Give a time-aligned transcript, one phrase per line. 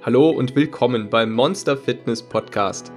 [0.00, 2.92] Hallo und willkommen beim Monster Fitness Podcast.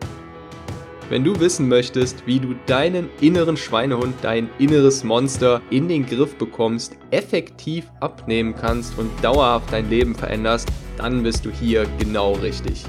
[1.10, 6.36] Wenn du wissen möchtest, wie du deinen inneren Schweinehund, dein inneres Monster in den Griff
[6.36, 12.86] bekommst, effektiv abnehmen kannst und dauerhaft dein Leben veränderst, dann bist du hier genau richtig.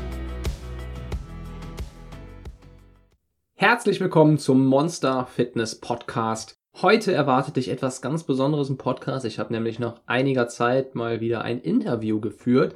[3.54, 6.54] Herzlich willkommen zum Monster Fitness Podcast.
[6.82, 9.24] Heute erwartet dich etwas ganz Besonderes im Podcast.
[9.24, 12.74] Ich habe nämlich nach einiger Zeit mal wieder ein Interview geführt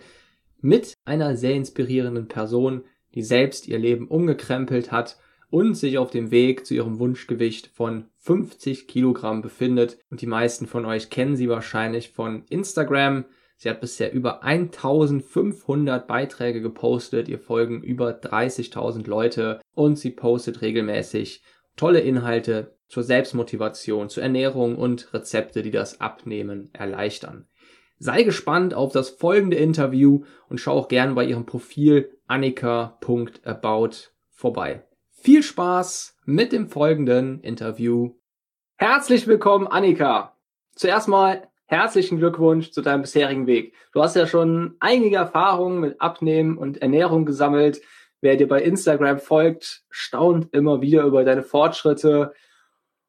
[0.66, 2.82] mit einer sehr inspirierenden Person,
[3.14, 5.16] die selbst ihr Leben umgekrempelt hat
[5.48, 9.96] und sich auf dem Weg zu ihrem Wunschgewicht von 50 Kilogramm befindet.
[10.10, 13.26] Und die meisten von euch kennen sie wahrscheinlich von Instagram.
[13.56, 20.62] Sie hat bisher über 1500 Beiträge gepostet, ihr folgen über 30.000 Leute und sie postet
[20.62, 21.42] regelmäßig
[21.76, 27.46] tolle Inhalte zur Selbstmotivation, zur Ernährung und Rezepte, die das Abnehmen erleichtern.
[27.98, 33.90] Sei gespannt auf das folgende Interview und schau auch gern bei ihrem Profil annika.about
[34.28, 34.84] vorbei.
[35.10, 38.12] Viel Spaß mit dem folgenden Interview.
[38.76, 40.36] Herzlich willkommen, Annika.
[40.74, 43.72] Zuerst mal herzlichen Glückwunsch zu deinem bisherigen Weg.
[43.92, 47.80] Du hast ja schon einige Erfahrungen mit Abnehmen und Ernährung gesammelt.
[48.20, 52.34] Wer dir bei Instagram folgt, staunt immer wieder über deine Fortschritte.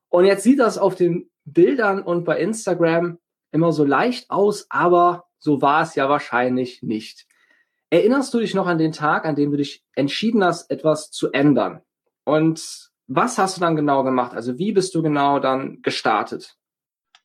[0.08, 3.20] Und jetzt sieht das auf den Bildern und bei Instagram
[3.52, 7.28] immer so leicht aus, aber so war es ja wahrscheinlich nicht.
[7.90, 11.32] Erinnerst du dich noch an den Tag, an dem du dich entschieden hast, etwas zu
[11.32, 11.82] ändern?
[12.26, 14.34] Und was hast du dann genau gemacht?
[14.34, 16.58] Also wie bist du genau dann gestartet?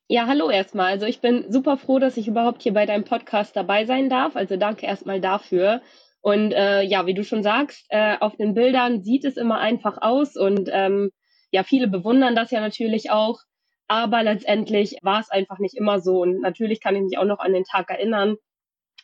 [0.08, 0.92] Ja, hallo erstmal.
[0.92, 4.36] Also ich bin super froh, dass ich überhaupt hier bei deinem Podcast dabei sein darf.
[4.36, 5.80] Also danke erstmal dafür.
[6.20, 9.98] Und äh, ja, wie du schon sagst, äh, auf den Bildern sieht es immer einfach
[10.00, 11.10] aus und ähm,
[11.50, 13.40] ja, viele bewundern das ja natürlich auch.
[13.88, 16.22] Aber letztendlich war es einfach nicht immer so.
[16.22, 18.36] Und natürlich kann ich mich auch noch an den Tag erinnern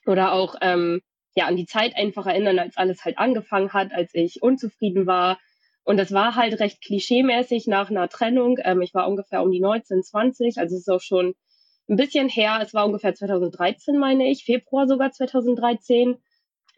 [0.07, 1.01] oder auch ähm,
[1.35, 5.39] ja an die Zeit einfach erinnern, als alles halt angefangen hat, als ich unzufrieden war.
[5.85, 8.59] Und das war halt recht klischeemäßig nach einer Trennung.
[8.63, 11.35] Ähm, ich war ungefähr um die 19, 20, also es ist auch schon
[11.89, 12.59] ein bisschen her.
[12.63, 16.17] Es war ungefähr 2013, meine ich, Februar sogar 2013.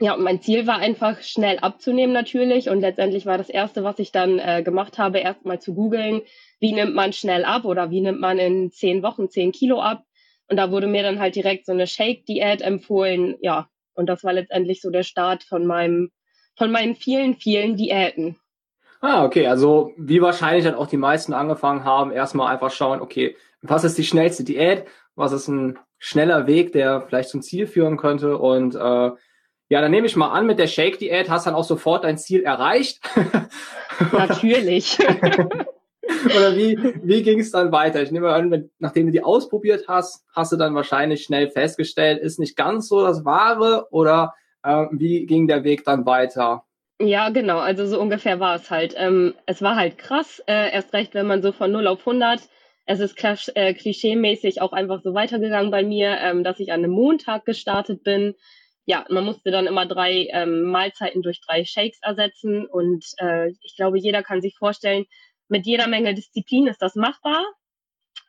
[0.03, 2.71] Ja, und mein Ziel war einfach schnell abzunehmen natürlich.
[2.71, 6.23] Und letztendlich war das Erste, was ich dann äh, gemacht habe, erstmal zu googeln,
[6.59, 10.05] wie nimmt man schnell ab oder wie nimmt man in zehn Wochen zehn Kilo ab.
[10.49, 13.37] Und da wurde mir dann halt direkt so eine Shake-Diät empfohlen.
[13.43, 16.11] Ja, und das war letztendlich so der Start von meinem,
[16.57, 18.37] von meinen vielen, vielen Diäten.
[19.03, 19.47] Ah, okay.
[19.49, 23.99] Also wie wahrscheinlich dann auch die meisten angefangen haben, erstmal einfach schauen, okay, was ist
[23.99, 24.87] die schnellste Diät?
[25.15, 28.39] Was ist ein schneller Weg, der vielleicht zum Ziel führen könnte?
[28.39, 29.11] Und äh,
[29.71, 32.43] ja, dann nehme ich mal an, mit der Shake-Diät hast dann auch sofort dein Ziel
[32.43, 33.01] erreicht.
[34.13, 34.99] Natürlich.
[36.25, 38.03] Oder wie, wie ging es dann weiter?
[38.03, 42.21] Ich nehme an, wenn, nachdem du die ausprobiert hast, hast du dann wahrscheinlich schnell festgestellt,
[42.21, 46.65] ist nicht ganz so das Wahre oder äh, wie ging der Weg dann weiter?
[47.01, 47.61] Ja, genau.
[47.61, 48.95] Also so ungefähr war es halt.
[48.97, 52.41] Ähm, es war halt krass, äh, erst recht, wenn man so von 0 auf 100
[52.87, 53.15] es ist
[53.55, 58.03] äh, klischeemäßig auch einfach so weitergegangen bei mir, ähm, dass ich an einem Montag gestartet
[58.03, 58.35] bin
[58.87, 62.67] ja, man musste dann immer drei ähm, Mahlzeiten durch drei Shakes ersetzen.
[62.67, 65.07] Und äh, ich glaube, jeder kann sich vorstellen,
[65.49, 67.45] mit jeder Menge Disziplin ist das machbar,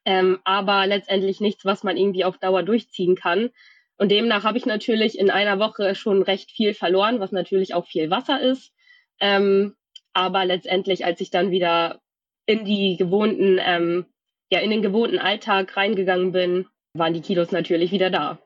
[0.05, 3.49] ähm, aber letztendlich nichts, was man irgendwie auf Dauer durchziehen kann.
[3.97, 7.85] Und demnach habe ich natürlich in einer Woche schon recht viel verloren, was natürlich auch
[7.85, 8.73] viel Wasser ist.
[9.19, 9.75] Ähm,
[10.13, 12.01] aber letztendlich, als ich dann wieder
[12.47, 14.07] in die gewohnten, ähm,
[14.51, 18.39] ja, in den gewohnten Alltag reingegangen bin, waren die Kilos natürlich wieder da.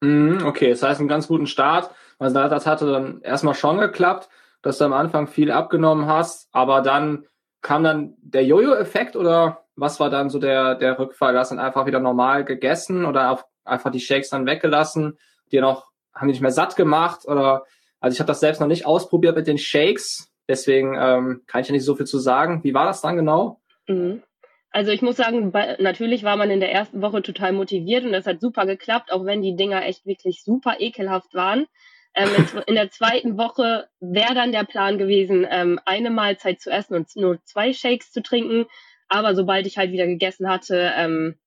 [0.00, 1.90] Mhm, okay, das heißt einen ganz guten Start.
[2.18, 4.28] Also das hatte dann erstmal schon geklappt,
[4.62, 7.26] dass du am Anfang viel abgenommen hast, aber dann
[7.62, 11.32] kam dann der Jojo-Effekt oder was war dann so der, der Rückfall?
[11.32, 15.18] Du hast dann einfach wieder normal gegessen oder einfach die Shakes dann weggelassen,
[15.52, 17.64] dir noch, haben die nicht mehr satt gemacht oder,
[18.00, 21.68] also ich habe das selbst noch nicht ausprobiert mit den Shakes, deswegen ähm, kann ich
[21.68, 22.64] ja nicht so viel zu sagen.
[22.64, 23.60] Wie war das dann genau?
[23.86, 24.22] Mhm.
[24.70, 28.26] Also ich muss sagen, natürlich war man in der ersten Woche total motiviert und das
[28.26, 31.66] hat super geklappt, auch wenn die Dinger echt wirklich super ekelhaft waren.
[32.14, 32.28] Ähm,
[32.66, 37.14] in der zweiten Woche wäre dann der Plan gewesen, ähm, eine Mahlzeit zu essen und
[37.16, 38.66] nur zwei Shakes zu trinken.
[39.08, 41.38] Aber sobald ich halt wieder gegessen hatte, ähm,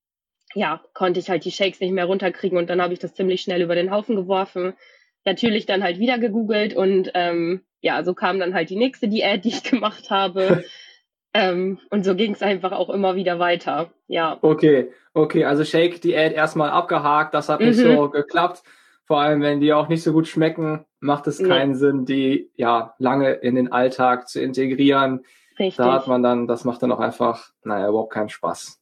[0.55, 3.41] ja, konnte ich halt die Shakes nicht mehr runterkriegen und dann habe ich das ziemlich
[3.41, 4.73] schnell über den Haufen geworfen.
[5.25, 9.45] Natürlich dann halt wieder gegoogelt und ähm, ja, so kam dann halt die nächste Diät,
[9.45, 10.63] die ich gemacht habe.
[11.33, 13.91] Ähm, und so ging es einfach auch immer wieder weiter.
[14.07, 14.37] Ja.
[14.41, 17.95] Okay, okay, also Shake-Diät erstmal abgehakt, das hat nicht mhm.
[17.95, 18.63] so geklappt.
[19.05, 21.77] Vor allem, wenn die auch nicht so gut schmecken, macht es keinen nee.
[21.77, 25.25] Sinn, die ja lange in den Alltag zu integrieren.
[25.59, 25.77] Richtig.
[25.77, 28.79] Da hat man dann, das macht dann auch einfach, naja, überhaupt keinen Spaß.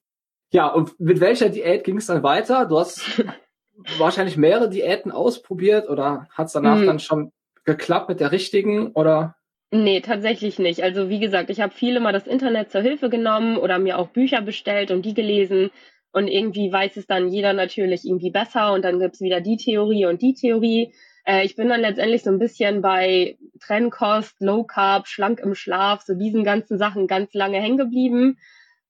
[0.51, 2.65] Ja, und mit welcher Diät ging es dann weiter?
[2.65, 3.23] Du hast
[3.97, 6.85] wahrscheinlich mehrere Diäten ausprobiert oder hat es danach mhm.
[6.85, 7.31] dann schon
[7.63, 9.35] geklappt mit der richtigen oder?
[9.71, 10.81] Nee, tatsächlich nicht.
[10.81, 14.09] Also wie gesagt, ich habe viele mal das Internet zur Hilfe genommen oder mir auch
[14.09, 15.69] Bücher bestellt und die gelesen.
[16.11, 20.07] Und irgendwie weiß es dann jeder natürlich irgendwie besser und dann gibt's wieder die Theorie
[20.07, 20.91] und die Theorie.
[21.23, 26.01] Äh, ich bin dann letztendlich so ein bisschen bei Trennkost, Low Carb, schlank im Schlaf,
[26.01, 28.39] so diesen ganzen Sachen ganz lange hängen geblieben.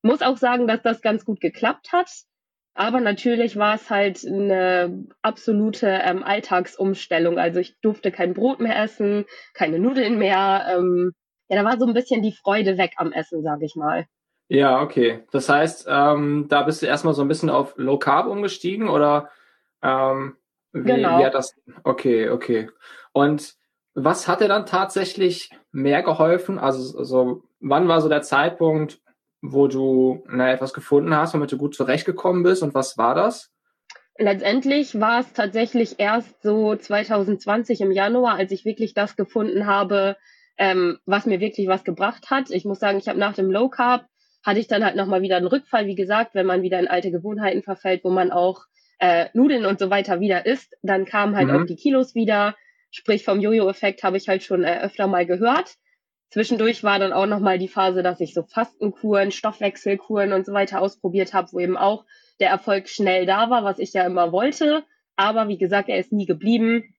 [0.01, 2.09] Muss auch sagen, dass das ganz gut geklappt hat.
[2.79, 7.37] Aber natürlich war es halt eine absolute ähm, Alltagsumstellung.
[7.37, 10.65] Also ich durfte kein Brot mehr essen, keine Nudeln mehr.
[10.77, 11.11] Ähm,
[11.49, 14.05] ja, da war so ein bisschen die Freude weg am Essen, sage ich mal.
[14.47, 15.25] Ja, okay.
[15.31, 19.29] Das heißt, ähm, da bist du erstmal so ein bisschen auf Low Carb umgestiegen oder
[19.83, 20.37] ähm,
[20.71, 21.19] wie, genau.
[21.19, 21.53] wie hat das?
[21.83, 22.69] Okay, okay.
[23.11, 23.55] Und
[23.93, 26.57] was hat dir dann tatsächlich mehr geholfen?
[26.57, 29.01] Also, also wann war so der Zeitpunkt,
[29.41, 33.51] wo du na, etwas gefunden hast, womit du gut zurechtgekommen bist und was war das?
[34.17, 40.17] Letztendlich war es tatsächlich erst so 2020 im Januar, als ich wirklich das gefunden habe,
[40.57, 42.49] ähm, was mir wirklich was gebracht hat.
[42.49, 44.05] Ich muss sagen, ich habe nach dem Low Carb
[44.43, 47.11] hatte ich dann halt nochmal wieder einen Rückfall, wie gesagt, wenn man wieder in alte
[47.11, 48.65] Gewohnheiten verfällt, wo man auch
[48.99, 51.55] äh, Nudeln und so weiter wieder isst, dann kamen halt mhm.
[51.55, 52.55] auch die Kilos wieder.
[52.91, 55.75] Sprich, vom Jojo-Effekt habe ich halt schon äh, öfter mal gehört.
[56.29, 60.81] Zwischendurch war dann auch nochmal die Phase, dass ich so Fastenkuren, Stoffwechselkuren und so weiter
[60.81, 62.05] ausprobiert habe, wo eben auch
[62.39, 64.83] der Erfolg schnell da war, was ich ja immer wollte.
[65.15, 66.95] Aber wie gesagt, er ist nie geblieben.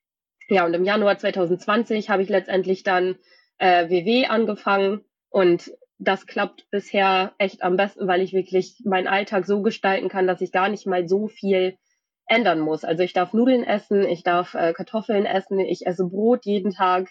[0.48, 3.16] Ja, und im Januar 2020 habe ich letztendlich dann
[3.58, 9.46] äh, WW angefangen und das klappt bisher echt am besten, weil ich wirklich meinen Alltag
[9.46, 11.76] so gestalten kann, dass ich gar nicht mal so viel
[12.26, 12.84] ändern muss.
[12.84, 17.10] Also ich darf Nudeln essen, ich darf äh, Kartoffeln essen, ich esse Brot jeden Tag,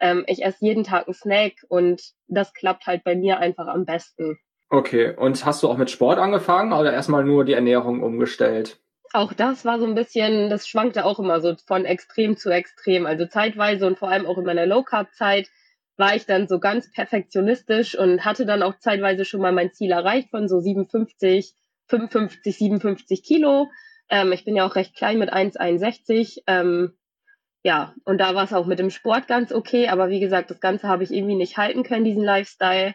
[0.00, 3.84] ähm, ich esse jeden Tag einen Snack und das klappt halt bei mir einfach am
[3.84, 4.38] besten.
[4.70, 8.78] Okay, und hast du auch mit Sport angefangen oder erstmal nur die Ernährung umgestellt?
[9.12, 13.06] Auch das war so ein bisschen, das schwankte auch immer so von extrem zu extrem.
[13.06, 15.48] Also zeitweise und vor allem auch in meiner Low Carb Zeit
[15.96, 19.90] war ich dann so ganz perfektionistisch und hatte dann auch zeitweise schon mal mein Ziel
[19.90, 21.54] erreicht von so 57,
[21.86, 23.70] 55, 57 Kilo.
[24.10, 26.42] Ähm, ich bin ja auch recht klein mit 1,61.
[26.46, 26.92] Ähm,
[27.68, 30.58] ja, und da war es auch mit dem Sport ganz okay, aber wie gesagt, das
[30.58, 32.94] Ganze habe ich irgendwie nicht halten können, diesen Lifestyle.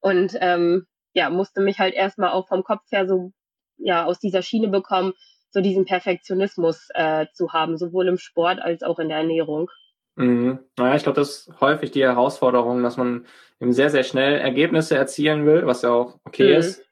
[0.00, 3.32] Und ähm, ja, musste mich halt erstmal auch vom Kopf her so
[3.76, 5.12] ja aus dieser Schiene bekommen,
[5.50, 9.70] so diesen Perfektionismus äh, zu haben, sowohl im Sport als auch in der Ernährung.
[10.16, 10.58] Mhm.
[10.78, 13.26] Naja, ich glaube, das ist häufig die Herausforderung, dass man
[13.60, 16.58] eben sehr, sehr schnell Ergebnisse erzielen will, was ja auch okay mhm.
[16.60, 16.82] ist.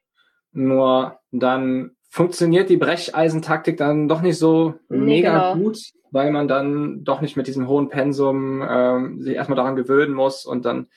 [0.52, 5.64] Nur dann funktioniert die Brecheisentaktik dann doch nicht so nee, mega genau.
[5.64, 5.78] gut,
[6.10, 10.44] weil man dann doch nicht mit diesem hohen Pensum ähm, sich erstmal daran gewöhnen muss
[10.44, 10.88] und dann,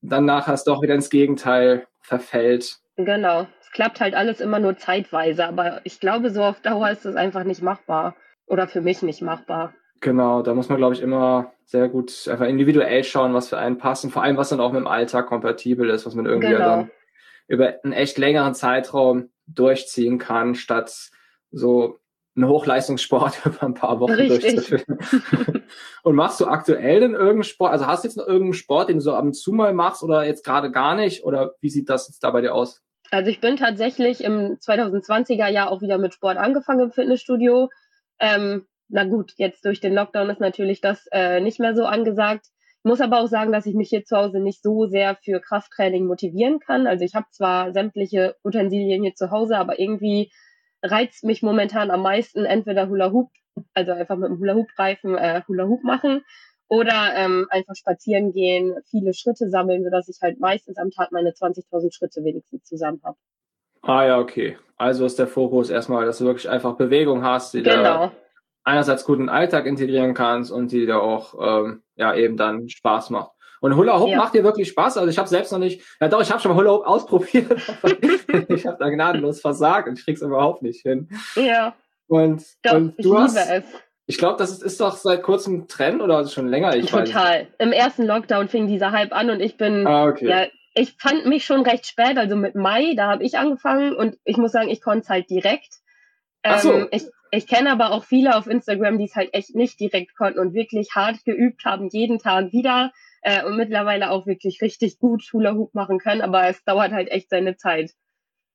[0.00, 2.78] dann nachher es doch wieder ins Gegenteil verfällt.
[2.96, 3.48] Genau.
[3.60, 7.16] Es klappt halt alles immer nur zeitweise, aber ich glaube, so auf Dauer ist es
[7.16, 8.14] einfach nicht machbar.
[8.46, 9.74] Oder für mich nicht machbar.
[10.00, 13.76] Genau, da muss man, glaube ich, immer sehr gut einfach individuell schauen, was für einen
[13.76, 16.52] passt und vor allem, was dann auch mit dem Alltag kompatibel ist, was man irgendwie
[16.52, 16.64] genau.
[16.64, 16.90] dann
[17.48, 21.10] über einen echt längeren Zeitraum durchziehen kann, statt
[21.50, 21.98] so
[22.36, 24.54] einen Hochleistungssport über ein paar Wochen Richtig.
[24.54, 25.64] durchzuführen.
[26.02, 27.72] und machst du aktuell denn irgendeinen Sport?
[27.72, 30.02] Also hast du jetzt noch irgendeinen Sport, den du so ab und zu mal machst
[30.02, 31.24] oder jetzt gerade gar nicht?
[31.24, 32.82] Oder wie sieht das jetzt da bei dir aus?
[33.10, 37.70] Also ich bin tatsächlich im 2020er Jahr auch wieder mit Sport angefangen im Fitnessstudio.
[38.18, 42.46] Ähm, na gut, jetzt durch den Lockdown ist natürlich das äh, nicht mehr so angesagt.
[42.88, 46.06] Muss aber auch sagen, dass ich mich hier zu Hause nicht so sehr für Krafttraining
[46.06, 46.86] motivieren kann.
[46.86, 50.32] Also ich habe zwar sämtliche Utensilien hier zu Hause, aber irgendwie
[50.82, 53.28] reizt mich momentan am meisten entweder Hula Hoop,
[53.74, 56.22] also einfach mit dem Hula Hoop Reifen äh, Hula Hoop machen
[56.68, 61.32] oder ähm, einfach spazieren gehen, viele Schritte sammeln, sodass ich halt meistens am Tag meine
[61.32, 63.18] 20.000 Schritte wenigstens zusammen habe.
[63.82, 64.56] Ah ja, okay.
[64.78, 67.82] Also ist der Fokus erstmal, dass du wirklich einfach Bewegung hast, die genau.
[67.82, 68.12] da
[68.68, 72.68] einerseits gut in den Alltag integrieren kannst und die dir auch ähm, ja eben dann
[72.68, 73.32] Spaß macht.
[73.60, 74.18] Und Hula Hoop ja.
[74.18, 74.98] macht dir wirklich Spaß.
[74.98, 77.50] Also ich habe selbst noch nicht, ja doch, ich habe schon mal Hula Hoop ausprobiert,
[78.48, 81.08] ich habe da gnadenlos versagt und ich krieg's überhaupt nicht hin.
[81.34, 81.74] Ja.
[82.06, 83.64] Und, doch, und du ich hast, es.
[84.06, 86.74] Ich glaube, das ist, ist doch seit kurzem Trend oder schon länger.
[86.76, 87.48] Ich Total.
[87.58, 90.28] Im ersten Lockdown fing dieser Hype an und ich bin, ah, okay.
[90.28, 94.16] ja, ich fand mich schon recht spät, also mit Mai, da habe ich angefangen und
[94.24, 95.74] ich muss sagen, ich konnte es halt direkt.
[96.42, 96.72] Ach so.
[96.72, 100.16] Ähm, ich, ich kenne aber auch viele auf Instagram, die es halt echt nicht direkt
[100.16, 102.92] konnten und wirklich hart geübt haben, jeden Tag wieder
[103.22, 107.10] äh, und mittlerweile auch wirklich richtig gut Hula Hoop machen können, aber es dauert halt
[107.10, 107.92] echt seine Zeit.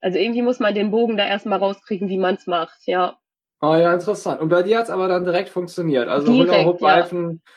[0.01, 3.17] Also irgendwie muss man den Bogen da erstmal rauskriegen, wie man es macht, ja.
[3.61, 4.41] Oh ja, interessant.
[4.41, 6.09] Und bei dir hat es aber dann direkt funktioniert.
[6.09, 7.51] Also Hula Hoop Reifen ja.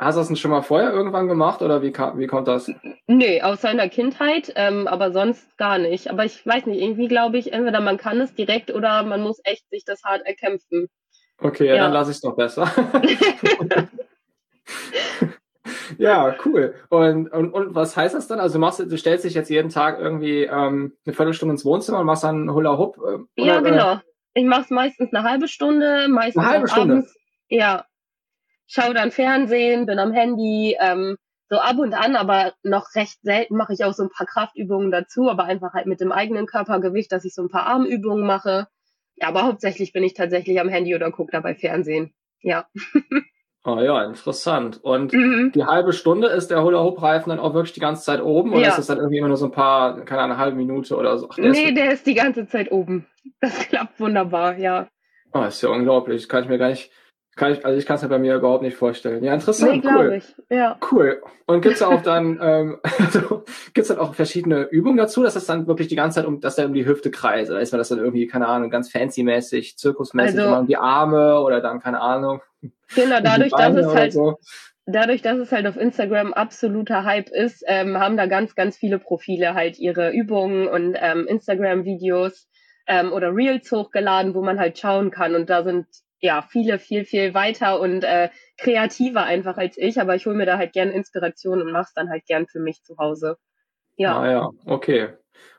[0.00, 2.72] Hast du das denn schon mal vorher irgendwann gemacht oder wie, kam, wie kommt das?
[3.06, 6.08] Nee, aus seiner Kindheit, ähm, aber sonst gar nicht.
[6.08, 9.42] Aber ich weiß nicht, irgendwie glaube ich, entweder man kann es direkt oder man muss
[9.44, 10.88] echt sich das hart erkämpfen.
[11.36, 12.72] Okay, ja, dann lasse ich es doch besser.
[15.98, 16.74] ja, cool.
[16.88, 18.40] Und, und, und was heißt das dann?
[18.40, 22.00] Also du, machst, du stellst dich jetzt jeden Tag irgendwie ähm, eine Viertelstunde ins Wohnzimmer
[22.00, 22.96] und machst dann Hula Hoop?
[23.36, 24.00] Äh, ja, genau.
[24.32, 26.94] Ich mache es meistens eine halbe Stunde, meistens eine halbe Stunde.
[26.94, 27.14] abends.
[27.50, 27.84] Ja.
[28.72, 31.16] Schau dann Fernsehen, bin am Handy, ähm,
[31.48, 34.92] so ab und an, aber noch recht selten mache ich auch so ein paar Kraftübungen
[34.92, 38.68] dazu, aber einfach halt mit dem eigenen Körpergewicht, dass ich so ein paar Armübungen mache.
[39.16, 42.14] Ja, aber hauptsächlich bin ich tatsächlich am Handy oder gucke dabei Fernsehen.
[42.42, 42.66] Ja.
[43.64, 44.78] Oh ja, interessant.
[44.84, 45.50] Und mhm.
[45.52, 48.68] die halbe Stunde ist der Hula-Hoop-Reifen dann auch wirklich die ganze Zeit oben oder ja.
[48.68, 51.18] ist das dann irgendwie immer nur so ein paar, keine Ahnung, eine halbe Minute oder
[51.18, 51.28] so?
[51.28, 53.08] Ach, der nee, ist der ist die ganze Zeit oben.
[53.40, 54.86] Das klappt wunderbar, ja.
[55.32, 56.28] Oh, ist ja unglaublich.
[56.28, 56.92] Kann ich mir gar nicht,
[57.36, 59.22] kann ich, also ich kann es mir bei mir überhaupt nicht vorstellen.
[59.22, 60.14] Ja, interessant, nee, cool.
[60.18, 60.34] Ich.
[60.50, 60.78] Ja.
[60.90, 61.22] Cool.
[61.46, 65.46] Und gibt's da auch dann, ähm, also, gibt's dann auch verschiedene Übungen dazu, dass das
[65.46, 67.50] dann wirklich die ganze Zeit um, dass der um die Hüfte kreist?
[67.50, 70.76] Oder ist man das dann irgendwie, keine Ahnung, ganz fancy-mäßig, zirkusmäßig, also, immer um die
[70.76, 72.40] Arme oder dann, keine Ahnung.
[72.96, 74.36] Genau, dadurch, dass es halt, so.
[74.84, 78.98] dadurch, dass es halt auf Instagram absoluter Hype ist, ähm, haben da ganz, ganz viele
[78.98, 82.48] Profile halt ihre Übungen und ähm, Instagram-Videos
[82.88, 85.36] ähm, oder Reels hochgeladen, wo man halt schauen kann.
[85.36, 85.86] Und da sind
[86.20, 90.46] ja, viele viel, viel weiter und äh, kreativer einfach als ich, aber ich hole mir
[90.46, 93.38] da halt gern Inspiration und mache es dann halt gern für mich zu Hause.
[93.96, 94.18] Ja.
[94.18, 95.08] Ah ja, okay.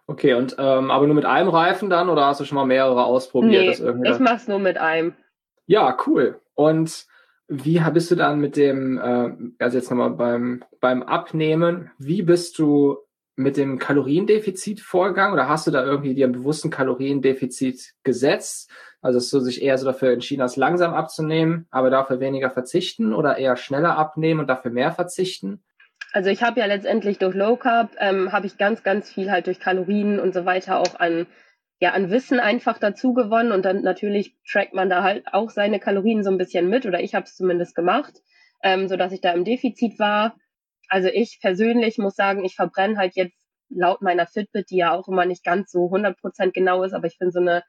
[0.08, 3.06] Okay, und ähm, aber nur mit einem Reifen dann oder hast du schon mal mehrere
[3.06, 3.80] ausprobiert?
[3.80, 5.16] Nee, ich mach's nur mit einem.
[5.68, 6.42] Ja, cool.
[6.54, 7.06] Und
[7.48, 12.60] wie bist du dann mit dem, äh, also jetzt nochmal beim, beim Abnehmen, wie bist
[12.60, 12.98] du
[13.42, 18.70] mit dem Kaloriendefizit vorgegangen oder hast du da irgendwie dir einen bewussten Kaloriendefizit gesetzt?
[19.02, 23.14] Also dass du sich eher so dafür entschieden hast, langsam abzunehmen, aber dafür weniger verzichten
[23.14, 25.64] oder eher schneller abnehmen und dafür mehr verzichten?
[26.14, 29.48] Also ich habe ja letztendlich durch Low Carb ähm, habe ich ganz, ganz viel halt
[29.48, 31.28] durch Kalorien und so weiter auch an
[31.82, 35.80] ja an Wissen einfach dazu gewonnen und dann natürlich trackt man da halt auch seine
[35.80, 38.22] Kalorien so ein bisschen mit oder ich habe es zumindest gemacht,
[38.64, 40.36] ähm, so ich da im Defizit war.
[40.92, 43.38] Also ich persönlich muss sagen, ich verbrenne halt jetzt
[43.70, 47.16] laut meiner Fitbit, die ja auch immer nicht ganz so 100% genau ist, aber ich
[47.18, 47.64] finde so eine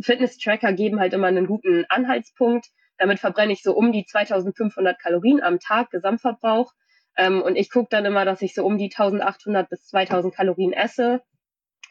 [0.00, 2.68] Fitness-Tracker geben halt immer einen guten Anhaltspunkt.
[2.96, 6.72] Damit verbrenne ich so um die 2500 Kalorien am Tag Gesamtverbrauch.
[7.18, 10.72] Ähm, und ich gucke dann immer, dass ich so um die 1800 bis 2000 Kalorien
[10.72, 11.20] esse.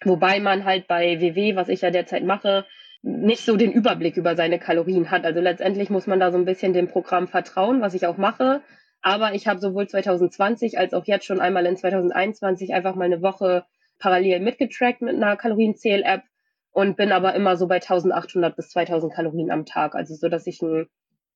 [0.04, 2.66] Wobei man halt bei WW, was ich ja derzeit mache,
[3.04, 5.26] nicht so den Überblick über seine Kalorien hat.
[5.26, 8.64] Also letztendlich muss man da so ein bisschen dem Programm vertrauen, was ich auch mache.
[9.06, 13.22] Aber ich habe sowohl 2020 als auch jetzt schon einmal in 2021 einfach mal eine
[13.22, 13.64] Woche
[14.00, 16.24] parallel mitgetrackt mit einer Kalorienzähl-App
[16.72, 20.48] und bin aber immer so bei 1800 bis 2000 Kalorien am Tag, also so, dass
[20.48, 20.88] ich ein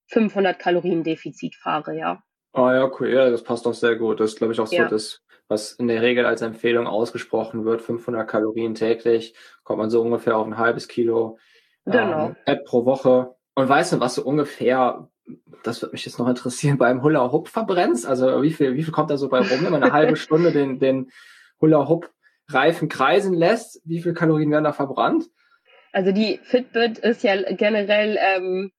[0.07, 2.23] 500 Kalorien Defizit fahre, ja.
[2.53, 4.19] Ah ja, cool, ja, das passt doch sehr gut.
[4.19, 4.87] Das ist, glaube ich, auch so ja.
[4.87, 10.01] das, was in der Regel als Empfehlung ausgesprochen wird, 500 Kalorien täglich, kommt man so
[10.01, 11.37] ungefähr auf ein halbes Kilo
[11.85, 12.33] genau.
[12.47, 13.35] ähm, pro Woche.
[13.53, 15.07] Und weißt du, was so ungefähr,
[15.63, 18.05] das würde mich jetzt noch interessieren, beim Hula Hoop verbrennst?
[18.05, 20.51] Also wie viel, wie viel kommt da so bei rum, wenn man eine halbe Stunde
[20.51, 21.11] den, den
[21.61, 22.09] Hula Hoop
[22.47, 25.25] Reifen kreisen lässt, wie viel Kalorien werden da verbrannt?
[25.91, 28.71] Also die Fitbit ist ja generell ähm,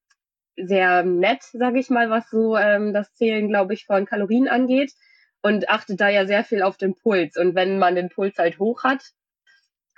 [0.56, 4.92] sehr nett, sage ich mal, was so ähm, das Zählen, glaube ich, von Kalorien angeht
[5.42, 7.36] und achtet da ja sehr viel auf den Puls.
[7.36, 9.02] Und wenn man den Puls halt hoch hat,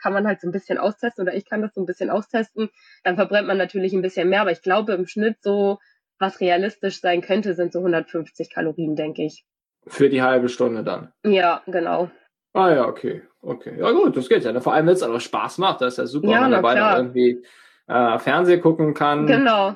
[0.01, 2.71] kann man halt so ein bisschen austesten oder ich kann das so ein bisschen austesten,
[3.05, 5.79] dann verbrennt man natürlich ein bisschen mehr, aber ich glaube im Schnitt so,
[6.23, 9.45] was realistisch sein könnte, sind so 150 Kalorien, denke ich.
[9.87, 11.13] Für die halbe Stunde dann?
[11.25, 12.11] Ja, genau.
[12.55, 13.23] Ah ja, okay.
[13.43, 13.75] Okay.
[13.79, 14.61] Ja gut, das geht ja.
[14.61, 16.75] Vor allem, wenn es aber Spaß macht, das ist ja super, ja, wenn man dabei
[16.77, 17.43] dann irgendwie
[17.89, 19.27] äh, Fernsehen gucken kann.
[19.27, 19.75] Genau.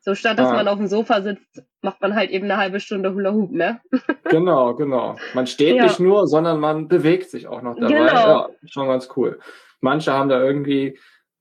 [0.00, 0.54] So statt dass ah.
[0.54, 3.80] man auf dem Sofa sitzt, macht man halt eben eine halbe Stunde Hula Hoop, ne?
[4.24, 5.16] genau, genau.
[5.34, 5.82] Man steht ja.
[5.82, 7.88] nicht nur, sondern man bewegt sich auch noch dabei.
[7.88, 8.06] Genau.
[8.06, 9.40] Ja, schon ganz cool.
[9.80, 10.98] Manche haben da irgendwie,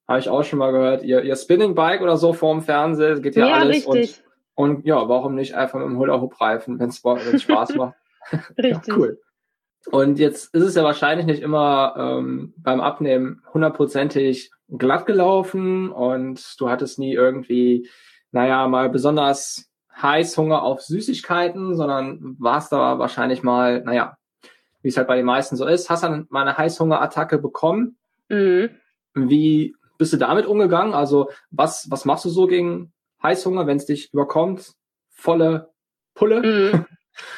[0.08, 3.36] habe ich auch schon mal gehört, ihr, ihr Spinning Bike oder so vorm Fernsehen, geht
[3.36, 3.88] ja, ja alles.
[3.88, 4.20] Richtig.
[4.20, 4.27] Und,
[4.58, 6.98] und ja, warum nicht einfach mit dem Hula Hoop reifen, wenn es
[7.44, 7.94] Spaß macht.
[8.58, 8.88] richtig.
[8.88, 9.22] Ja, cool.
[9.92, 16.60] Und jetzt ist es ja wahrscheinlich nicht immer ähm, beim Abnehmen hundertprozentig glatt gelaufen und
[16.60, 17.88] du hattest nie irgendwie,
[18.32, 19.70] naja, mal besonders
[20.02, 24.18] Heißhunger auf Süßigkeiten, sondern warst da wahrscheinlich mal, naja,
[24.82, 27.98] wie es halt bei den meisten so ist, hast dann mal eine Heißhungerattacke bekommen.
[28.28, 28.72] Mhm.
[29.14, 30.96] Wie bist du damit umgegangen?
[30.96, 32.92] Also was, was machst du so gegen
[33.24, 34.74] Heißhunger, wenn es dich überkommt?
[35.10, 35.74] Volle
[36.14, 36.42] Pulle?
[36.42, 36.86] Mhm.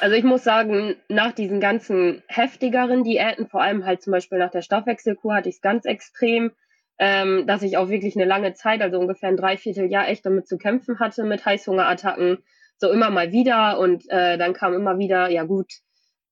[0.01, 4.51] Also ich muss sagen, nach diesen ganzen heftigeren Diäten, vor allem halt zum Beispiel nach
[4.51, 6.51] der Stoffwechselkur, hatte ich es ganz extrem,
[6.97, 10.57] ähm, dass ich auch wirklich eine lange Zeit, also ungefähr ein Dreivierteljahr, echt damit zu
[10.57, 12.39] kämpfen hatte mit Heißhungerattacken.
[12.77, 15.71] So immer mal wieder und äh, dann kam immer wieder, ja gut,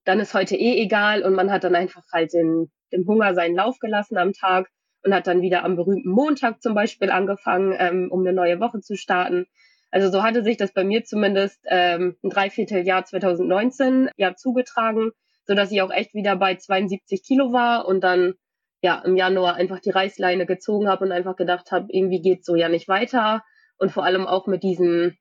[0.04, 3.56] dann ist heute eh egal und man hat dann einfach halt den, dem Hunger seinen
[3.56, 4.68] Lauf gelassen am Tag
[5.02, 8.80] und hat dann wieder am berühmten Montag zum Beispiel angefangen, ähm, um eine neue Woche
[8.80, 9.46] zu starten.
[9.90, 15.12] Also so hatte sich das bei mir zumindest ähm, ein Dreivierteljahr 2019 ja zugetragen,
[15.46, 18.34] so dass ich auch echt wieder bei 72 Kilo war und dann
[18.82, 22.54] ja im Januar einfach die Reißleine gezogen habe und einfach gedacht habe, irgendwie geht's so
[22.54, 23.42] ja nicht weiter
[23.78, 25.16] und vor allem auch mit diesen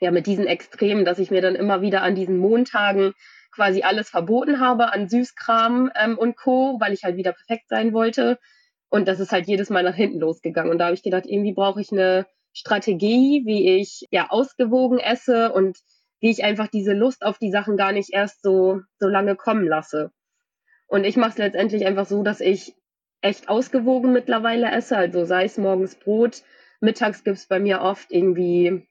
[0.00, 3.12] ja mit diesen Extremen, dass ich mir dann immer wieder an diesen Montagen
[3.52, 7.92] quasi alles verboten habe an Süßkram ähm, und Co, weil ich halt wieder perfekt sein
[7.92, 8.38] wollte
[8.92, 11.54] und das ist halt jedes Mal nach hinten losgegangen und da habe ich gedacht, irgendwie
[11.54, 15.78] brauche ich eine Strategie, wie ich ja ausgewogen esse und
[16.20, 19.66] wie ich einfach diese Lust auf die Sachen gar nicht erst so so lange kommen
[19.66, 20.12] lasse.
[20.88, 22.76] Und ich mache es letztendlich einfach so, dass ich
[23.22, 24.94] echt ausgewogen mittlerweile esse.
[24.94, 26.42] Also sei es morgens Brot,
[26.80, 28.86] mittags gibt's bei mir oft irgendwie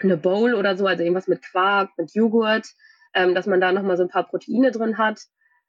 [0.00, 2.66] eine Bowl oder so, also irgendwas mit Quark, mit Joghurt,
[3.14, 5.20] ähm, dass man da nochmal so ein paar Proteine drin hat.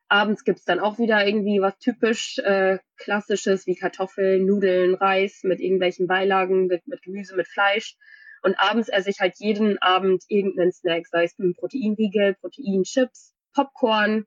[0.09, 5.59] Abends gibt's dann auch wieder irgendwie was typisch äh, Klassisches wie Kartoffeln, Nudeln, Reis mit
[5.59, 7.95] irgendwelchen Beilagen, mit, mit Gemüse, mit Fleisch.
[8.41, 14.25] Und abends esse ich halt jeden Abend irgendeinen Snack, sei es ein Proteinriegel, Proteinchips, Popcorn,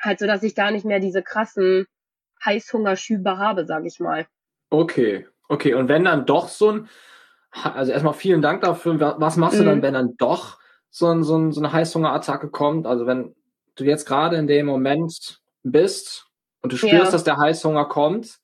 [0.00, 1.86] halt so, dass ich gar nicht mehr diese krassen
[2.44, 4.26] Heißhungerschübe habe, sage ich mal.
[4.70, 5.74] Okay, okay.
[5.74, 6.88] Und wenn dann doch so ein,
[7.52, 8.98] also erstmal vielen Dank dafür.
[9.18, 9.82] Was machst du dann, mhm.
[9.82, 10.58] wenn dann doch
[10.90, 12.86] so, ein, so, ein, so eine Heißhungerattacke kommt?
[12.86, 13.34] Also wenn
[13.76, 16.26] du jetzt gerade in dem Moment bist
[16.62, 17.10] und du spürst, ja.
[17.10, 18.38] dass der Heißhunger kommt.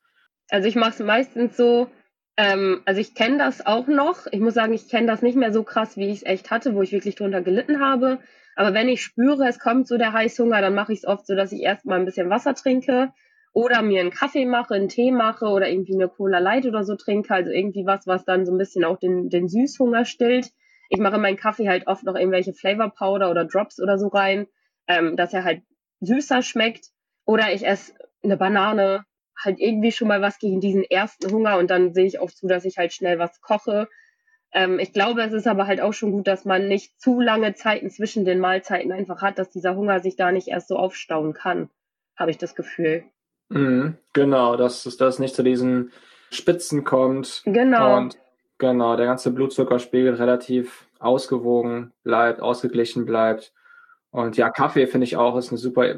[0.51, 1.89] Also ich mache es meistens so,
[2.37, 4.27] ähm, also ich kenne das auch noch.
[4.31, 6.75] Ich muss sagen, ich kenne das nicht mehr so krass, wie ich es echt hatte,
[6.75, 8.19] wo ich wirklich drunter gelitten habe.
[8.57, 11.35] Aber wenn ich spüre, es kommt so der Heißhunger, dann mache ich es oft so,
[11.35, 13.13] dass ich erstmal ein bisschen Wasser trinke
[13.53, 16.97] oder mir einen Kaffee mache, einen Tee mache oder irgendwie eine Cola Light oder so
[16.97, 17.35] trinke.
[17.35, 20.51] Also irgendwie was, was dann so ein bisschen auch den, den Süßhunger stillt.
[20.91, 24.09] Ich mache in meinen Kaffee halt oft noch irgendwelche Flavor Powder oder Drops oder so
[24.09, 24.49] rein
[24.89, 25.63] ähm, dass er halt
[26.01, 26.87] süßer schmeckt.
[27.25, 27.93] Oder ich esse
[28.23, 29.05] eine Banane,
[29.39, 32.49] halt irgendwie schon mal was gegen diesen ersten Hunger und dann sehe ich auch zu,
[32.49, 33.89] dass ich halt schnell was koche.
[34.53, 37.55] Ähm, ich glaube, es ist aber halt auch schon gut, dass man nicht zu lange
[37.55, 41.35] Zeiten zwischen den Mahlzeiten einfach hat, dass dieser Hunger sich da nicht erst so aufstauen
[41.35, 41.71] kann,
[42.17, 43.05] habe ich das Gefühl.
[43.51, 45.93] Mhm, genau, dass es das nicht zu diesen
[46.31, 47.43] Spitzen kommt.
[47.45, 47.97] Genau.
[47.97, 48.19] Und
[48.59, 53.53] genau, der ganze Blutzuckerspiegel relativ ausgewogen bleibt, ausgeglichen bleibt.
[54.11, 55.95] Und ja, Kaffee finde ich auch ist eine super,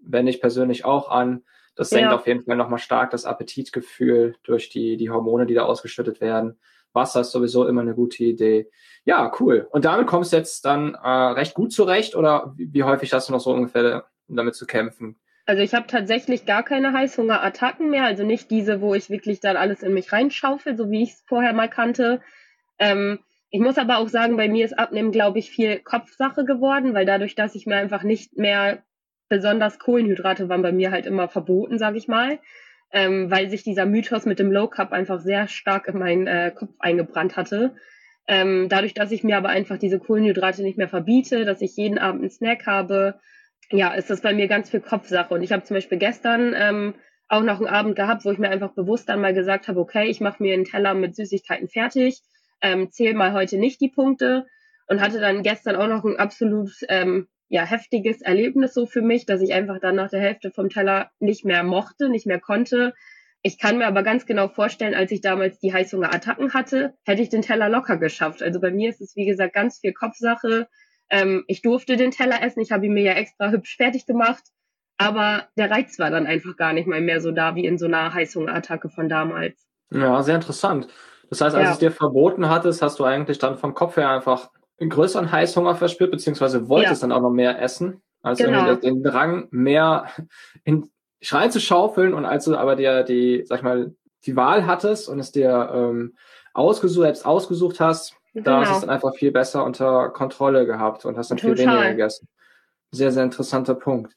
[0.00, 1.42] wende ich persönlich auch an.
[1.74, 2.14] Das senkt ja.
[2.14, 6.58] auf jeden Fall nochmal stark das Appetitgefühl durch die, die Hormone, die da ausgeschüttet werden.
[6.92, 8.70] Wasser ist sowieso immer eine gute Idee.
[9.04, 9.66] Ja, cool.
[9.70, 13.28] Und damit kommst du jetzt dann äh, recht gut zurecht oder wie, wie häufig hast
[13.28, 15.16] du noch so ungefähr damit zu kämpfen?
[15.46, 19.56] Also ich habe tatsächlich gar keine Heißhungerattacken mehr, also nicht diese, wo ich wirklich dann
[19.56, 22.20] alles in mich reinschaufel, so wie ich es vorher mal kannte.
[22.78, 23.18] Ähm,
[23.52, 27.04] ich muss aber auch sagen, bei mir ist Abnehmen, glaube ich, viel Kopfsache geworden, weil
[27.04, 28.82] dadurch, dass ich mir einfach nicht mehr
[29.28, 32.38] besonders Kohlenhydrate waren bei mir halt immer verboten, sage ich mal,
[32.92, 36.50] ähm, weil sich dieser Mythos mit dem Low Carb einfach sehr stark in meinen äh,
[36.54, 37.74] Kopf eingebrannt hatte.
[38.26, 41.98] Ähm, dadurch, dass ich mir aber einfach diese Kohlenhydrate nicht mehr verbiete, dass ich jeden
[41.98, 43.20] Abend einen Snack habe,
[43.70, 45.34] ja, ist das bei mir ganz viel Kopfsache.
[45.34, 46.94] Und ich habe zum Beispiel gestern ähm,
[47.28, 50.06] auch noch einen Abend gehabt, wo ich mir einfach bewusst dann mal gesagt habe, okay,
[50.06, 52.22] ich mache mir einen Teller mit Süßigkeiten fertig
[52.62, 54.46] ähm, zähl mal heute nicht die Punkte
[54.86, 59.26] und hatte dann gestern auch noch ein absolut ähm, ja, heftiges Erlebnis so für mich,
[59.26, 62.94] dass ich einfach dann nach der Hälfte vom Teller nicht mehr mochte, nicht mehr konnte.
[63.42, 67.28] Ich kann mir aber ganz genau vorstellen, als ich damals die Heißhungerattacken hatte, hätte ich
[67.28, 68.42] den Teller locker geschafft.
[68.42, 70.68] Also bei mir ist es, wie gesagt, ganz viel Kopfsache.
[71.10, 74.44] Ähm, ich durfte den Teller essen, ich habe ihn mir ja extra hübsch fertig gemacht,
[74.96, 77.86] aber der Reiz war dann einfach gar nicht mal mehr so da wie in so
[77.86, 79.68] einer Heißhungerattacke von damals.
[79.90, 80.88] Ja, sehr interessant.
[81.32, 81.72] Das heißt, als ja.
[81.72, 85.76] es dir verboten hattest, hast du eigentlich dann vom Kopf her einfach einen größeren Heißhunger
[85.76, 87.08] verspürt, beziehungsweise wolltest ja.
[87.08, 88.02] dann auch noch mehr essen.
[88.20, 88.74] Also genau.
[88.74, 90.08] den Drang, mehr
[90.64, 90.90] in
[91.22, 93.94] Schrein zu schaufeln und als du aber dir die, sag ich mal,
[94.26, 96.16] die Wahl hattest und es dir ähm,
[96.52, 98.44] ausgesucht, selbst ausgesucht hast, genau.
[98.44, 101.56] da hast du es dann einfach viel besser unter Kontrolle gehabt und hast dann Total.
[101.56, 102.28] viel weniger gegessen.
[102.90, 104.14] Sehr, sehr interessanter Punkt.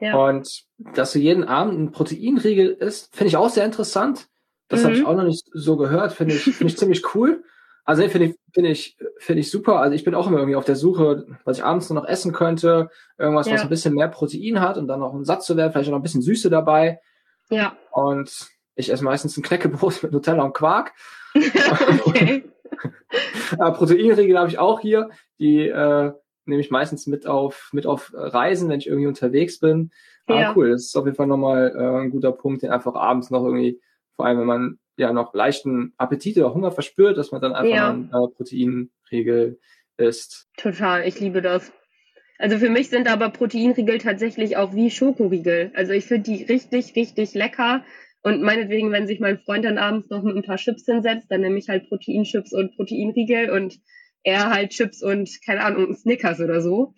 [0.00, 0.16] Ja.
[0.16, 4.26] Und dass du jeden Abend einen Proteinriegel isst, finde ich auch sehr interessant.
[4.68, 4.84] Das mhm.
[4.84, 7.42] habe ich auch noch nicht so gehört, finde ich, finde ich ziemlich cool.
[7.84, 9.80] Also finde ich, finde ich, finde ich super.
[9.80, 12.90] Also ich bin auch immer irgendwie auf der Suche, was ich abends noch essen könnte.
[13.16, 13.54] Irgendwas, ja.
[13.54, 15.92] was ein bisschen mehr Protein hat und dann noch ein Satz zu werden, vielleicht auch
[15.92, 17.00] noch ein bisschen Süße dabei.
[17.48, 17.78] Ja.
[17.90, 18.30] Und
[18.74, 20.92] ich esse meistens ein Knäckebrot mit Nutella und Quark.
[22.04, 22.44] okay.
[23.56, 25.08] Proteinriegel habe ich auch hier.
[25.38, 26.12] Die äh,
[26.44, 29.92] nehme ich meistens mit auf, mit auf Reisen, wenn ich irgendwie unterwegs bin.
[30.28, 30.50] Ja.
[30.50, 30.72] Ah, cool.
[30.72, 33.80] Das ist auf jeden Fall nochmal äh, ein guter Punkt, den einfach abends noch irgendwie
[34.18, 37.74] vor allem wenn man ja noch leichten Appetit oder Hunger verspürt, dass man dann einfach
[37.74, 37.90] ja.
[37.90, 39.60] einen äh, Proteinriegel
[39.96, 40.48] isst.
[40.56, 41.72] Total, ich liebe das.
[42.36, 45.70] Also für mich sind aber Proteinriegel tatsächlich auch wie Schokoriegel.
[45.74, 47.84] Also ich finde die richtig, richtig lecker
[48.22, 51.42] Und meinetwegen, wenn sich mein Freund dann abends noch mit ein paar Chips hinsetzt, dann
[51.42, 53.78] nehme ich halt Proteinchips und Proteinriegel und
[54.24, 56.94] er halt Chips und, keine Ahnung, Snickers oder so.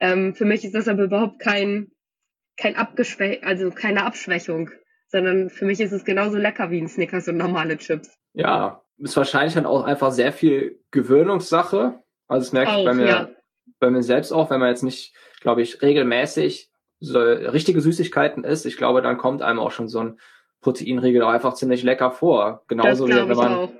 [0.00, 1.92] Ähm, für mich ist das aber überhaupt kein,
[2.56, 4.70] kein Abgeschwä also keine Abschwächung,
[5.14, 8.18] sondern für mich ist es genauso lecker wie ein Snickers und normale Chips.
[8.32, 12.00] Ja, ist wahrscheinlich dann auch einfach sehr viel Gewöhnungssache.
[12.26, 13.28] Also das merke auch, ich bei mir, ja.
[13.78, 18.66] bei mir selbst auch, wenn man jetzt nicht, glaube ich, regelmäßig so richtige Süßigkeiten isst.
[18.66, 20.18] Ich glaube, dann kommt einem auch schon so ein
[20.62, 22.64] Proteinriegel auch einfach ziemlich lecker vor.
[22.66, 23.70] Genauso wie wenn man auch.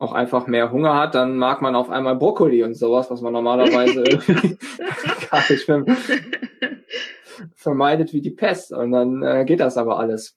[0.00, 0.12] auch.
[0.12, 4.02] einfach mehr Hunger hat, dann mag man auf einmal Brokkoli und sowas, was man normalerweise
[5.30, 5.66] gar nicht
[7.54, 8.70] vermeidet wie die Pest.
[8.70, 10.36] Und dann äh, geht das aber alles.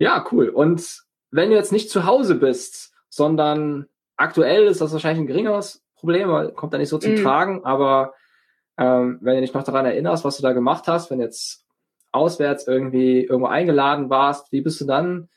[0.00, 0.48] Ja, cool.
[0.48, 3.86] Und wenn du jetzt nicht zu Hause bist, sondern
[4.16, 7.22] aktuell ist das wahrscheinlich ein geringeres Problem, weil kommt da nicht so zum mm.
[7.22, 8.14] Tragen, aber
[8.78, 11.66] ähm, wenn du dich noch daran erinnerst, was du da gemacht hast, wenn jetzt
[12.12, 15.28] auswärts irgendwie irgendwo eingeladen warst, wie bist du dann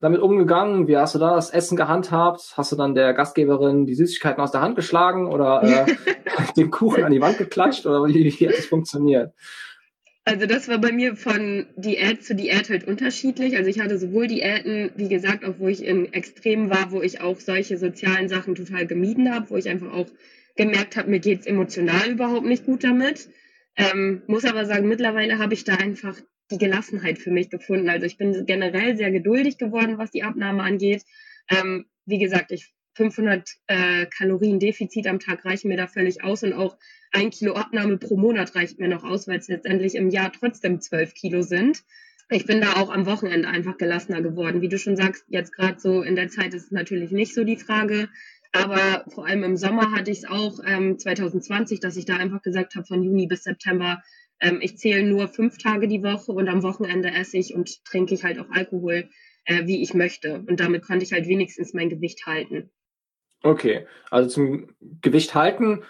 [0.00, 0.88] damit umgegangen?
[0.88, 2.54] Wie hast du da das Essen gehandhabt?
[2.56, 5.86] Hast du dann der Gastgeberin die Süßigkeiten aus der Hand geschlagen oder äh,
[6.56, 9.32] den Kuchen an die Wand geklatscht oder wie, wie hat das funktioniert?
[10.28, 13.56] Also das war bei mir von Diät zu Diät halt unterschiedlich.
[13.56, 17.22] Also ich hatte sowohl Diäten, wie gesagt, auch wo ich in Extremen war, wo ich
[17.22, 20.08] auch solche sozialen Sachen total gemieden habe, wo ich einfach auch
[20.54, 23.30] gemerkt habe, mir geht's emotional überhaupt nicht gut damit.
[23.74, 27.88] Ähm, muss aber sagen, mittlerweile habe ich da einfach die Gelassenheit für mich gefunden.
[27.88, 31.04] Also ich bin generell sehr geduldig geworden, was die Abnahme angeht.
[31.48, 36.42] Ähm, wie gesagt, ich 500 äh, Kalorien Defizit am Tag reichen mir da völlig aus
[36.42, 36.76] und auch
[37.12, 40.80] ein Kilo Abnahme pro Monat reicht mir noch aus, weil es letztendlich im Jahr trotzdem
[40.80, 41.84] 12 Kilo sind.
[42.28, 44.60] Ich bin da auch am Wochenende einfach gelassener geworden.
[44.60, 47.44] Wie du schon sagst, jetzt gerade so in der Zeit ist es natürlich nicht so
[47.44, 48.08] die Frage.
[48.52, 52.42] Aber vor allem im Sommer hatte ich es auch ähm, 2020, dass ich da einfach
[52.42, 54.02] gesagt habe, von Juni bis September,
[54.40, 58.14] ähm, ich zähle nur fünf Tage die Woche und am Wochenende esse ich und trinke
[58.14, 59.08] ich halt auch Alkohol,
[59.44, 60.44] äh, wie ich möchte.
[60.48, 62.70] Und damit konnte ich halt wenigstens mein Gewicht halten.
[63.42, 64.68] Okay, also zum
[65.00, 65.84] Gewicht halten,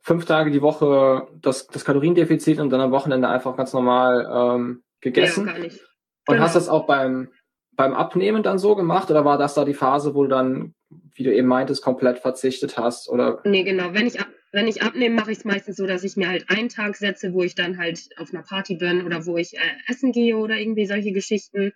[0.00, 4.82] fünf Tage die Woche das, das Kaloriendefizit und dann am Wochenende einfach ganz normal ähm,
[5.00, 5.46] gegessen.
[5.46, 5.80] Ja, gar nicht.
[6.26, 6.42] Und genau.
[6.42, 7.30] hast das auch beim,
[7.72, 10.74] beim Abnehmen dann so gemacht oder war das da die Phase, wo du dann,
[11.14, 13.08] wie du eben meintest, komplett verzichtet hast?
[13.08, 13.40] Oder?
[13.44, 13.94] Nee, genau.
[13.94, 14.18] Wenn ich,
[14.52, 17.32] wenn ich abnehme, mache ich es meistens so, dass ich mir halt einen Tag setze,
[17.32, 20.56] wo ich dann halt auf einer Party bin oder wo ich äh, essen gehe oder
[20.56, 21.72] irgendwie solche Geschichten,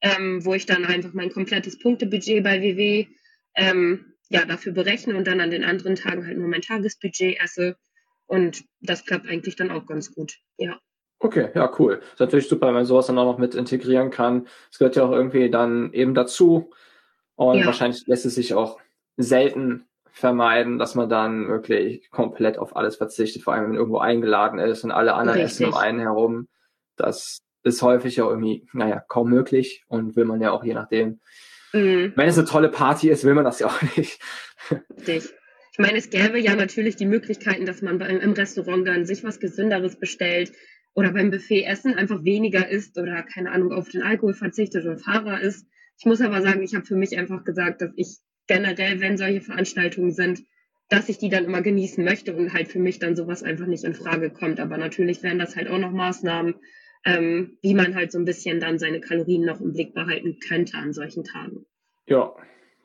[0.00, 3.06] ähm, wo ich dann einfach mein komplettes Punktebudget bei WW
[3.56, 7.76] ähm, ja, dafür berechne und dann an den anderen Tagen halt nur mein Tagesbudget esse.
[8.26, 10.78] Und das klappt eigentlich dann auch ganz gut, ja.
[11.18, 12.00] Okay, ja, cool.
[12.12, 14.46] Ist natürlich super, wenn man sowas dann auch noch mit integrieren kann.
[14.70, 16.70] Es gehört ja auch irgendwie dann eben dazu.
[17.34, 17.66] Und ja.
[17.66, 18.78] wahrscheinlich lässt es sich auch
[19.16, 23.98] selten vermeiden, dass man dann wirklich komplett auf alles verzichtet, vor allem wenn man irgendwo
[23.98, 25.66] eingeladen ist und alle anderen Richtig.
[25.66, 26.48] essen um einen herum.
[26.96, 31.20] Das ist häufig ja irgendwie, naja, kaum möglich und will man ja auch je nachdem
[31.72, 32.12] Mhm.
[32.16, 34.20] Wenn es eine tolle Party ist, will man das ja auch nicht.
[34.96, 35.34] Richtig.
[35.72, 39.22] Ich meine, es gäbe ja natürlich die Möglichkeiten, dass man beim, im Restaurant dann sich
[39.22, 40.52] was Gesünderes bestellt
[40.94, 44.98] oder beim Buffet Essen einfach weniger isst oder keine Ahnung auf den Alkohol verzichtet oder
[44.98, 45.66] Fahrer ist.
[45.98, 49.40] Ich muss aber sagen, ich habe für mich einfach gesagt, dass ich generell, wenn solche
[49.40, 50.42] Veranstaltungen sind,
[50.88, 53.84] dass ich die dann immer genießen möchte und halt für mich dann sowas einfach nicht
[53.84, 54.58] in Frage kommt.
[54.58, 56.56] Aber natürlich wären das halt auch noch Maßnahmen,
[57.04, 60.76] ähm, wie man halt so ein bisschen dann seine Kalorien noch im Blick behalten könnte
[60.76, 61.66] an solchen Tagen.
[62.06, 62.34] Ja,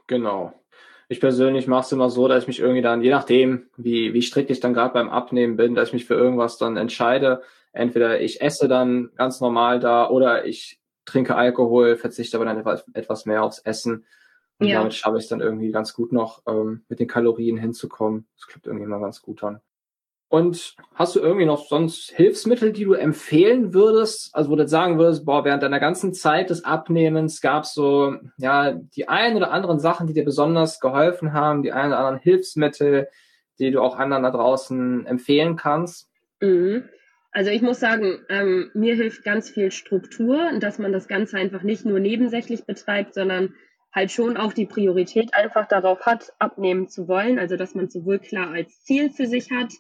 [0.08, 0.54] genau.
[1.08, 4.22] Ich persönlich mache es immer so, dass ich mich irgendwie dann, je nachdem, wie, wie
[4.22, 7.44] strikt ich dann gerade beim Abnehmen bin, dass ich mich für irgendwas dann entscheide.
[7.74, 13.26] Entweder ich esse dann ganz normal da oder ich trinke Alkohol, verzichte aber dann etwas,
[13.26, 14.06] mehr aufs Essen.
[14.58, 14.80] Und ja.
[14.80, 18.28] damit schaffe ich es dann irgendwie ganz gut noch, ähm, mit den Kalorien hinzukommen.
[18.38, 19.60] Das klappt irgendwie mal ganz gut dann.
[20.28, 24.34] Und hast du irgendwie noch sonst Hilfsmittel, die du empfehlen würdest?
[24.34, 28.16] Also wo du sagen würdest, boah, während deiner ganzen Zeit des Abnehmens gab es so,
[28.38, 32.20] ja, die ein oder anderen Sachen, die dir besonders geholfen haben, die ein oder anderen
[32.20, 33.08] Hilfsmittel,
[33.60, 36.10] die du auch anderen da draußen empfehlen kannst?
[36.42, 36.90] Mhm.
[37.32, 41.64] Also ich muss sagen, ähm, mir hilft ganz viel Struktur, dass man das Ganze einfach
[41.64, 43.54] nicht nur nebensächlich betreibt, sondern
[43.94, 47.38] halt schon auch die Priorität einfach darauf hat, abnehmen zu wollen.
[47.38, 49.74] Also dass man sowohl klar als Ziel für sich hat,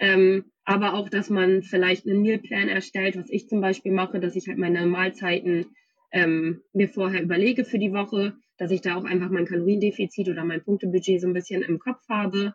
[0.00, 4.36] ähm, aber auch, dass man vielleicht einen Mealplan erstellt, was ich zum Beispiel mache, dass
[4.36, 5.74] ich halt meine Mahlzeiten
[6.12, 10.44] ähm, mir vorher überlege für die Woche, dass ich da auch einfach mein Kaloriendefizit oder
[10.44, 12.54] mein Punktebudget so ein bisschen im Kopf habe.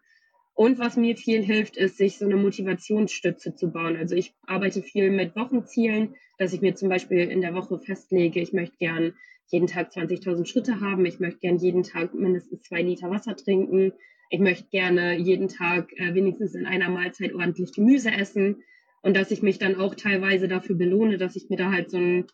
[0.55, 3.95] Und was mir viel hilft, ist, sich so eine Motivationsstütze zu bauen.
[3.97, 8.39] Also ich arbeite viel mit Wochenzielen, dass ich mir zum Beispiel in der Woche festlege,
[8.39, 9.13] ich möchte gern
[9.47, 13.93] jeden Tag 20.000 Schritte haben, ich möchte gern jeden Tag mindestens zwei Liter Wasser trinken,
[14.33, 18.63] ich möchte gerne jeden Tag äh, wenigstens in einer Mahlzeit ordentlich Gemüse essen
[19.03, 21.97] und dass ich mich dann auch teilweise dafür belohne, dass ich mir da halt so
[21.97, 22.25] ein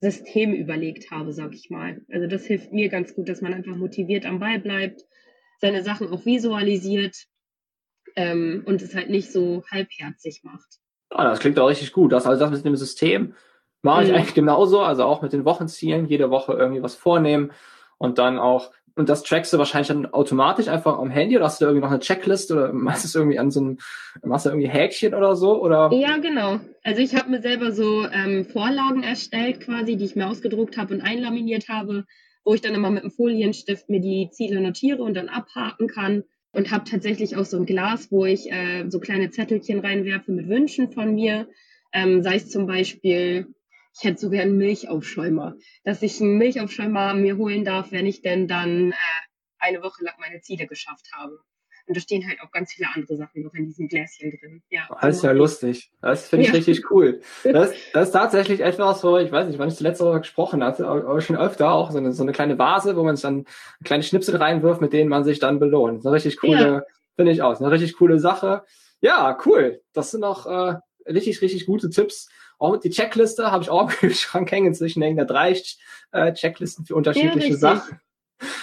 [0.00, 2.00] System überlegt habe, sag ich mal.
[2.12, 5.02] Also das hilft mir ganz gut, dass man einfach motiviert am Ball bleibt,
[5.60, 7.24] seine Sachen auch visualisiert
[8.14, 10.78] ähm, und es halt nicht so halbherzig macht.
[11.10, 12.12] Ja, das klingt auch richtig gut.
[12.12, 13.34] Das, also das mit dem System
[13.82, 14.14] mache ich mhm.
[14.14, 14.78] eigentlich genauso.
[14.82, 17.50] Also auch mit den Wochenzielen, jede Woche irgendwie was vornehmen
[17.96, 21.60] und dann auch, und das trackst du wahrscheinlich dann automatisch einfach am Handy oder hast
[21.60, 23.78] du irgendwie noch eine Checklist oder machst du irgendwie an so einem,
[24.24, 25.62] machst du irgendwie Häkchen oder so?
[25.62, 25.90] Oder?
[25.92, 26.58] Ja, genau.
[26.82, 30.94] Also ich habe mir selber so ähm, Vorlagen erstellt quasi, die ich mir ausgedruckt habe
[30.94, 32.06] und einlaminiert habe,
[32.44, 36.24] wo ich dann immer mit einem Folienstift mir die Ziele notiere und dann abhaken kann
[36.50, 40.48] und habe tatsächlich auch so ein Glas, wo ich äh, so kleine Zettelchen reinwerfe mit
[40.48, 41.46] Wünschen von mir.
[41.92, 43.54] Ähm, sei es zum Beispiel,
[43.96, 48.22] ich hätte so gern einen Milchaufschäumer, dass ich einen Milchaufschäumer mir holen darf, wenn ich
[48.22, 48.94] denn dann äh,
[49.58, 51.38] eine Woche lang meine Ziele geschafft habe.
[51.88, 54.62] Und da stehen halt auch ganz viele andere Sachen noch in diesem Gläschen drin.
[54.68, 55.90] Ja, das ist ja lustig.
[56.02, 56.56] Das finde ich ja.
[56.56, 57.22] richtig cool.
[57.44, 60.86] Das, das ist tatsächlich etwas, wo ich weiß nicht, wann ich zuletzt darüber gesprochen hatte,
[60.86, 63.46] aber schon öfter auch so eine, so eine kleine Vase, wo man sich dann
[63.84, 65.96] kleine Schnipsel reinwirft, mit denen man sich dann belohnt.
[65.96, 66.82] Das ist eine richtig coole, ja.
[67.16, 68.64] finde ich auch, eine richtig coole Sache.
[69.00, 69.80] Ja, cool.
[69.94, 70.74] Das sind auch äh,
[71.10, 72.28] richtig, richtig gute Tipps.
[72.58, 74.68] Auch die Checkliste habe ich auch im Kühlschrank hängen.
[74.68, 75.56] Inzwischen hängen da drei
[76.12, 78.00] äh, Checklisten für unterschiedliche ja, Sachen.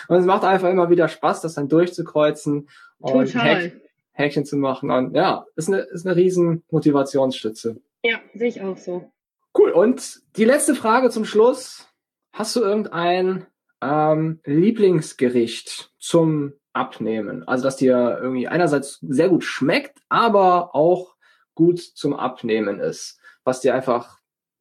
[0.08, 3.82] Und es macht einfach immer wieder Spaß, das dann durchzukreuzen und Total.
[4.12, 4.92] Häkchen zu machen.
[4.92, 7.82] Und ja, ist eine, ist eine riesen Motivationsstütze.
[8.04, 9.12] Ja, sehe ich auch so.
[9.58, 9.72] Cool.
[9.72, 11.88] Und die letzte Frage zum Schluss.
[12.32, 13.46] Hast du irgendein
[13.82, 17.48] ähm, Lieblingsgericht zum Abnehmen?
[17.48, 21.16] Also, dass dir irgendwie einerseits sehr gut schmeckt, aber auch
[21.56, 24.20] gut zum Abnehmen ist, was dir einfach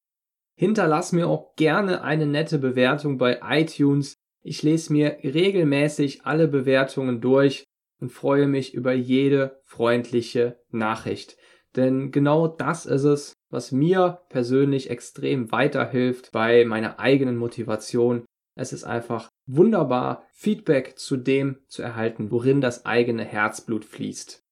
[0.57, 4.15] Hinterlass mir auch gerne eine nette Bewertung bei iTunes.
[4.43, 7.65] Ich lese mir regelmäßig alle Bewertungen durch
[8.01, 11.37] und freue mich über jede freundliche Nachricht.
[11.77, 18.25] Denn genau das ist es, was mir persönlich extrem weiterhilft bei meiner eigenen Motivation.
[18.59, 24.45] Es ist einfach wunderbar, Feedback zu dem zu erhalten, worin das eigene Herzblut fließt.